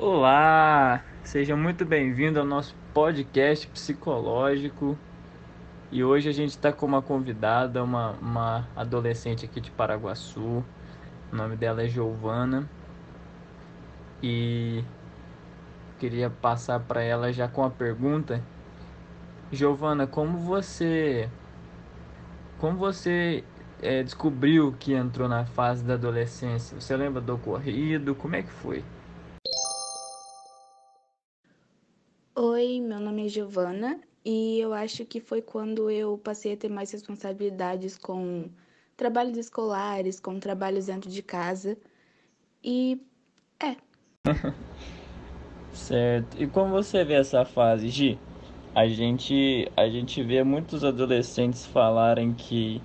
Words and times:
Olá, 0.00 1.02
seja 1.24 1.56
muito 1.56 1.84
bem-vindo 1.84 2.38
ao 2.38 2.46
nosso 2.46 2.72
podcast 2.94 3.66
psicológico. 3.66 4.96
E 5.90 6.04
hoje 6.04 6.28
a 6.28 6.32
gente 6.32 6.50
está 6.50 6.72
com 6.72 6.86
uma 6.86 7.02
convidada, 7.02 7.82
uma, 7.82 8.12
uma 8.12 8.68
adolescente 8.76 9.44
aqui 9.44 9.60
de 9.60 9.72
Paraguaçu. 9.72 10.62
O 11.32 11.36
nome 11.36 11.56
dela 11.56 11.82
é 11.82 11.88
Giovana. 11.88 12.70
E 14.22 14.84
queria 15.98 16.30
passar 16.30 16.78
para 16.78 17.02
ela 17.02 17.32
já 17.32 17.48
com 17.48 17.64
a 17.64 17.70
pergunta. 17.70 18.40
Giovana, 19.50 20.06
como 20.06 20.38
você 20.38 21.28
como 22.60 22.78
você 22.78 23.42
é, 23.82 24.04
descobriu 24.04 24.76
que 24.78 24.92
entrou 24.92 25.28
na 25.28 25.44
fase 25.44 25.82
da 25.82 25.94
adolescência? 25.94 26.80
Você 26.80 26.96
lembra 26.96 27.20
do 27.20 27.34
ocorrido? 27.34 28.14
Como 28.14 28.36
é 28.36 28.42
que 28.42 28.52
foi? 28.52 28.84
Oi, 32.40 32.80
meu 32.80 33.00
nome 33.00 33.26
é 33.26 33.28
Giovana 33.28 33.98
e 34.24 34.60
eu 34.60 34.72
acho 34.72 35.04
que 35.04 35.18
foi 35.18 35.42
quando 35.42 35.90
eu 35.90 36.16
passei 36.18 36.52
a 36.52 36.56
ter 36.56 36.68
mais 36.68 36.88
responsabilidades 36.92 37.98
com 37.98 38.48
trabalhos 38.96 39.36
escolares, 39.36 40.20
com 40.20 40.38
trabalhos 40.38 40.86
dentro 40.86 41.10
de 41.10 41.20
casa 41.20 41.76
e 42.62 43.02
é. 43.58 43.74
certo. 45.74 46.40
E 46.40 46.46
como 46.46 46.70
você 46.70 47.02
vê 47.02 47.14
essa 47.14 47.44
fase, 47.44 47.88
Gi? 47.88 48.16
A 48.72 48.86
gente 48.86 49.68
a 49.76 49.88
gente 49.88 50.22
vê 50.22 50.44
muitos 50.44 50.84
adolescentes 50.84 51.66
falarem 51.66 52.32
que 52.34 52.80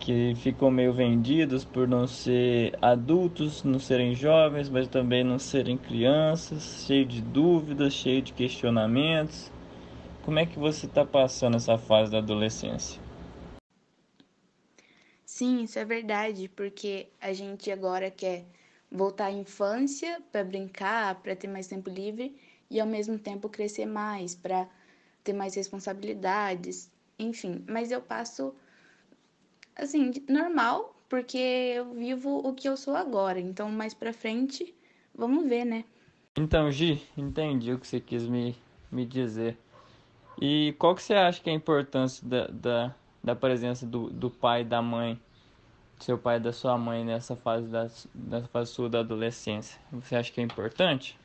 que 0.00 0.34
ficam 0.36 0.70
meio 0.70 0.92
vendidos 0.92 1.64
por 1.64 1.86
não 1.86 2.06
ser 2.06 2.76
adultos, 2.82 3.62
não 3.62 3.78
serem 3.78 4.14
jovens, 4.14 4.68
mas 4.68 4.88
também 4.88 5.22
não 5.22 5.38
serem 5.38 5.78
crianças, 5.78 6.84
cheio 6.86 7.06
de 7.06 7.22
dúvidas, 7.22 7.92
cheio 7.94 8.22
de 8.22 8.32
questionamentos. 8.32 9.52
Como 10.22 10.38
é 10.38 10.46
que 10.46 10.58
você 10.58 10.86
está 10.86 11.04
passando 11.06 11.56
essa 11.56 11.78
fase 11.78 12.10
da 12.10 12.18
adolescência? 12.18 13.00
Sim, 15.24 15.62
isso 15.62 15.78
é 15.78 15.84
verdade, 15.84 16.48
porque 16.48 17.08
a 17.20 17.32
gente 17.32 17.70
agora 17.70 18.10
quer 18.10 18.44
voltar 18.90 19.26
à 19.26 19.32
infância 19.32 20.20
para 20.32 20.44
brincar, 20.44 21.22
para 21.22 21.36
ter 21.36 21.48
mais 21.48 21.66
tempo 21.68 21.88
livre 21.88 22.36
e 22.70 22.80
ao 22.80 22.86
mesmo 22.86 23.18
tempo 23.18 23.48
crescer 23.48 23.86
mais, 23.86 24.34
para 24.34 24.68
ter 25.24 25.32
mais 25.32 25.54
responsabilidades, 25.54 26.90
enfim. 27.18 27.64
Mas 27.68 27.90
eu 27.92 28.02
passo 28.02 28.54
assim, 29.80 30.12
normal, 30.28 30.94
porque 31.08 31.38
eu 31.38 31.92
vivo 31.92 32.38
o 32.38 32.54
que 32.54 32.68
eu 32.68 32.76
sou 32.76 32.94
agora. 32.94 33.40
Então, 33.40 33.70
mais 33.70 33.94
pra 33.94 34.12
frente, 34.12 34.74
vamos 35.14 35.48
ver, 35.48 35.64
né? 35.64 35.84
Então, 36.36 36.70
Gi, 36.70 37.02
entendi 37.16 37.72
o 37.72 37.78
que 37.78 37.86
você 37.86 37.98
quis 37.98 38.26
me, 38.26 38.56
me 38.90 39.04
dizer. 39.04 39.58
E 40.40 40.74
qual 40.78 40.94
que 40.94 41.02
você 41.02 41.14
acha 41.14 41.40
que 41.42 41.50
é 41.50 41.52
a 41.52 41.56
importância 41.56 42.26
da, 42.26 42.46
da, 42.46 42.94
da 43.22 43.34
presença 43.34 43.84
do, 43.84 44.08
do 44.10 44.30
pai 44.30 44.62
e 44.62 44.64
da 44.64 44.80
mãe, 44.80 45.20
seu 45.98 46.16
pai 46.16 46.36
e 46.36 46.40
da 46.40 46.52
sua 46.52 46.78
mãe 46.78 47.04
nessa 47.04 47.34
fase 47.34 47.66
da, 47.66 47.90
nessa 48.14 48.46
fase 48.48 48.70
sua 48.70 48.88
da 48.88 49.00
adolescência? 49.00 49.80
Você 49.92 50.14
acha 50.14 50.32
que 50.32 50.40
é 50.40 50.44
importante? 50.44 51.18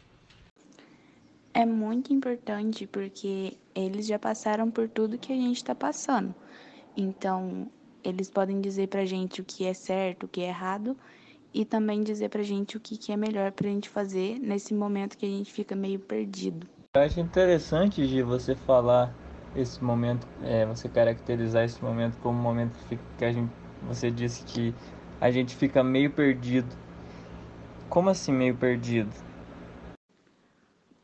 É 1.53 1.65
muito 1.65 2.11
importante 2.11 2.85
porque 2.85 3.57
eles 3.73 4.05
já 4.05 4.19
passaram 4.19 4.69
por 4.69 4.89
tudo 4.89 5.17
que 5.17 5.31
a 5.31 5.35
gente 5.37 5.57
está 5.57 5.73
passando. 5.73 6.35
Então, 6.97 7.69
eles 8.05 8.29
podem 8.29 8.61
dizer 8.61 8.87
pra 8.87 9.05
gente 9.05 9.41
o 9.41 9.43
que 9.43 9.65
é 9.65 9.73
certo, 9.73 10.23
o 10.25 10.27
que 10.27 10.41
é 10.41 10.47
errado 10.47 10.95
e 11.53 11.63
também 11.63 12.03
dizer 12.03 12.29
pra 12.29 12.43
gente 12.43 12.75
o 12.75 12.79
que, 12.79 12.97
que 12.97 13.11
é 13.11 13.17
melhor 13.17 13.51
pra 13.51 13.69
gente 13.69 13.87
fazer 13.87 14.37
nesse 14.39 14.73
momento 14.73 15.17
que 15.17 15.25
a 15.25 15.29
gente 15.29 15.51
fica 15.51 15.75
meio 15.75 15.99
perdido. 15.99 16.67
Eu 16.93 17.01
acho 17.01 17.19
interessante, 17.19 18.05
de 18.05 18.21
você 18.21 18.55
falar 18.55 19.13
esse 19.55 19.81
momento, 19.83 20.27
é, 20.43 20.65
você 20.65 20.89
caracterizar 20.89 21.63
esse 21.63 21.81
momento 21.81 22.17
como 22.21 22.37
um 22.37 22.41
momento 22.41 22.73
que, 22.73 22.85
fica, 22.89 23.03
que 23.17 23.25
a 23.25 23.31
gente, 23.31 23.51
você 23.87 24.11
disse 24.11 24.43
que 24.43 24.73
a 25.21 25.31
gente 25.31 25.55
fica 25.55 25.83
meio 25.83 26.11
perdido. 26.11 26.67
Como 27.89 28.09
assim 28.09 28.33
meio 28.33 28.55
perdido? 28.55 29.09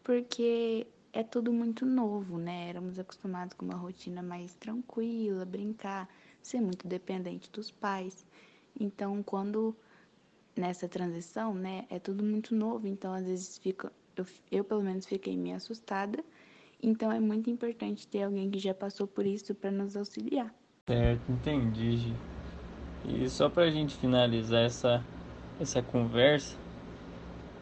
Porque 0.04 0.86
é 1.14 1.24
tudo 1.24 1.54
muito 1.54 1.86
novo, 1.86 2.38
né? 2.38 2.70
Éramos 2.70 3.00
acostumados 3.00 3.54
com 3.54 3.66
uma 3.66 3.78
rotina 3.78 4.22
mais 4.22 4.54
tranquila, 4.56 5.46
brincar 5.46 6.10
ser 6.42 6.62
muito 6.62 6.88
dependente 6.88 7.50
dos 7.52 7.72
pais. 7.72 8.26
Então, 8.80 9.22
quando 9.24 9.76
nessa 10.56 10.88
transição, 10.88 11.54
né, 11.54 11.86
é 11.90 12.00
tudo 12.00 12.24
muito 12.24 12.56
novo, 12.56 12.88
então 12.88 13.14
às 13.14 13.26
vezes 13.26 13.58
fica, 13.58 13.92
eu, 14.16 14.26
eu 14.52 14.64
pelo 14.64 14.82
menos 14.82 15.06
fiquei 15.06 15.38
meio 15.38 15.56
assustada. 15.56 16.24
Então 16.84 17.12
é 17.12 17.20
muito 17.20 17.50
importante 17.50 18.08
ter 18.08 18.24
alguém 18.24 18.50
que 18.50 18.58
já 18.58 18.74
passou 18.74 19.08
por 19.08 19.26
isso 19.26 19.54
para 19.54 19.70
nos 19.70 19.96
auxiliar. 19.96 20.54
Certo, 20.88 21.32
entendi. 21.32 22.14
E 23.08 23.30
só 23.30 23.50
para 23.50 23.64
a 23.64 23.70
gente 23.72 23.96
finalizar 23.96 24.64
essa, 24.64 25.06
essa 25.60 25.82
conversa, 25.82 26.58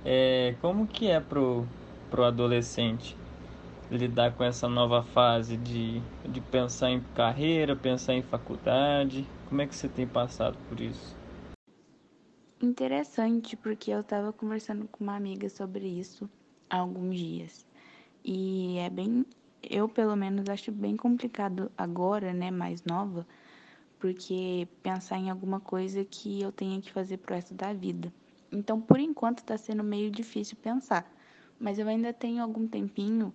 é, 0.06 0.56
como 0.62 0.88
que 0.88 1.08
é 1.08 1.20
pro, 1.20 1.66
pro 2.10 2.24
adolescente 2.24 3.16
lidar 3.90 4.36
com 4.36 4.44
essa 4.44 4.68
nova 4.70 5.04
fase 5.04 5.58
de, 5.58 6.00
de 6.28 6.42
pensar 6.42 6.92
em 6.92 7.02
carreira, 7.16 7.76
pensar 7.76 8.14
em 8.14 8.22
faculdade? 8.22 9.26
Como 9.48 9.62
é 9.62 9.68
que 9.68 9.76
você 9.76 9.90
tem 9.90 10.08
passado 10.08 10.58
por 10.68 10.80
isso? 10.80 11.16
Interessante, 12.62 13.56
porque 13.56 13.90
eu 13.92 14.02
estava 14.02 14.34
conversando 14.34 14.88
com 14.90 15.04
uma 15.04 15.16
amiga 15.16 15.50
sobre 15.50 15.88
isso 15.88 16.30
há 16.70 16.78
alguns 16.78 17.18
dias. 17.18 17.66
E 18.24 18.78
é 18.78 18.90
bem, 18.90 19.26
eu 19.64 19.88
pelo 19.88 20.16
menos 20.16 20.50
acho 20.50 20.72
bem 20.72 20.96
complicado 20.98 21.72
agora, 21.78 22.34
né, 22.34 22.52
mais 22.52 22.84
nova, 22.84 23.26
porque 24.00 24.68
pensar 24.84 25.18
em 25.18 25.30
alguma 25.30 25.60
coisa 25.60 26.04
que 26.06 26.42
eu 26.42 26.52
tenha 26.52 26.82
que 26.82 26.92
fazer 26.92 27.18
pro 27.18 27.34
resto 27.36 27.54
da 27.54 27.74
vida. 27.74 28.14
Então, 28.52 28.82
por 28.82 29.00
enquanto, 29.00 29.40
está 29.40 29.58
sendo 29.58 29.84
meio 29.84 30.12
difícil 30.12 30.58
pensar. 30.62 31.10
Mas 31.60 31.80
eu 31.80 31.88
ainda 31.88 32.14
tenho 32.14 32.42
algum 32.44 32.68
tempinho 32.68 33.34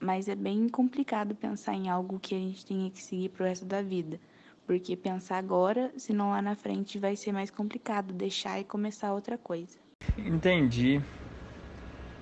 mas 0.00 0.28
é 0.28 0.34
bem 0.34 0.68
complicado 0.68 1.34
pensar 1.34 1.74
em 1.74 1.88
algo 1.90 2.18
que 2.18 2.34
a 2.34 2.38
gente 2.38 2.64
tenha 2.64 2.90
que 2.90 3.02
seguir 3.02 3.28
pro 3.28 3.44
resto 3.44 3.66
da 3.66 3.82
vida. 3.82 4.18
Porque 4.66 4.96
pensar 4.96 5.38
agora, 5.38 5.92
senão 5.96 6.30
lá 6.30 6.40
na 6.40 6.54
frente 6.54 6.98
vai 6.98 7.16
ser 7.16 7.32
mais 7.32 7.50
complicado 7.50 8.14
deixar 8.14 8.58
e 8.60 8.64
começar 8.64 9.12
outra 9.12 9.36
coisa. 9.36 9.78
Entendi. 10.16 11.00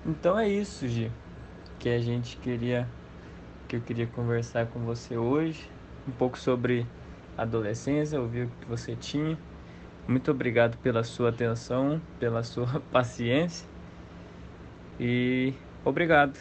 Então 0.05 0.37
é 0.37 0.47
isso, 0.47 0.87
Gi, 0.87 1.11
que 1.79 1.89
a 1.89 1.99
gente 1.99 2.37
queria 2.37 2.87
que 3.67 3.75
eu 3.75 3.81
queria 3.81 4.07
conversar 4.07 4.65
com 4.65 4.79
você 4.79 5.15
hoje, 5.15 5.69
um 6.07 6.11
pouco 6.11 6.39
sobre 6.39 6.87
adolescência, 7.37 8.19
ouvir 8.19 8.47
o 8.47 8.49
que 8.49 8.65
você 8.65 8.95
tinha. 8.95 9.37
Muito 10.07 10.31
obrigado 10.31 10.75
pela 10.79 11.03
sua 11.03 11.29
atenção, 11.29 12.01
pela 12.19 12.41
sua 12.41 12.79
paciência. 12.91 13.67
E 14.99 15.53
obrigado. 15.85 16.39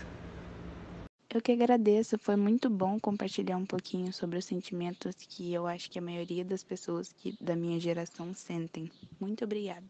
Eu 1.31 1.41
que 1.43 1.53
agradeço, 1.53 2.19
foi 2.19 2.37
muito 2.37 2.69
bom 2.69 3.01
compartilhar 3.01 3.57
um 3.57 3.65
pouquinho 3.67 4.13
sobre 4.13 4.39
os 4.39 4.45
sentimentos 4.45 5.15
que 5.27 5.53
eu 5.53 5.67
acho 5.67 5.91
que 5.91 5.99
a 5.99 6.03
maioria 6.03 6.45
das 6.45 6.63
pessoas 6.63 7.13
que, 7.13 7.35
da 7.41 7.57
minha 7.57 7.81
geração 7.81 8.35
sentem. 8.35 8.91
Muito 9.19 9.45
obrigada. 9.45 9.89